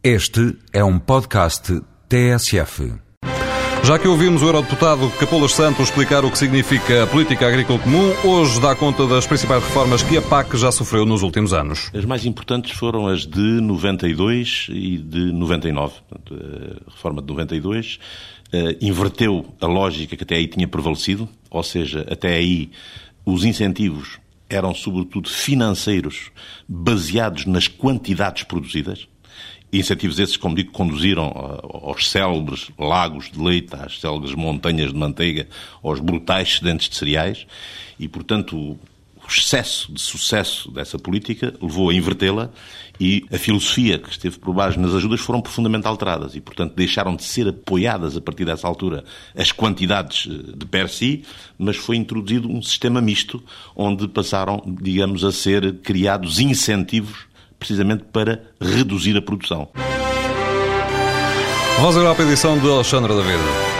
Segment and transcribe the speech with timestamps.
[0.00, 2.94] Este é um podcast TSF.
[3.82, 8.14] Já que ouvimos o Eurodeputado Capolas Santos explicar o que significa a política agrícola comum,
[8.22, 11.90] hoje dá conta das principais reformas que a PAC já sofreu nos últimos anos.
[11.92, 15.94] As mais importantes foram as de 92 e de 99.
[16.12, 17.98] A reforma de 92
[18.52, 22.70] eh, inverteu a lógica que até aí tinha prevalecido, ou seja, até aí
[23.26, 26.30] os incentivos eram sobretudo financeiros,
[26.68, 29.08] baseados nas quantidades produzidas.
[29.70, 31.26] Incentivos esses, como digo, conduziram
[31.62, 35.46] aos célebres lagos de leite, às célebres montanhas de manteiga,
[35.82, 37.46] aos brutais excedentes de cereais.
[38.00, 38.78] E, portanto, o
[39.28, 42.50] excesso de sucesso dessa política levou a invertê-la
[42.98, 46.34] e a filosofia que esteve por baixo nas ajudas foram profundamente alteradas.
[46.34, 49.04] E, portanto, deixaram de ser apoiadas a partir dessa altura
[49.36, 51.24] as quantidades eh, de per si,
[51.58, 53.42] mas foi introduzido um sistema misto
[53.76, 57.27] onde passaram, digamos, a ser criados incentivos
[57.58, 59.68] precisamente para reduzir a produção.
[61.78, 63.77] Vamos agora edição de Alexandra David.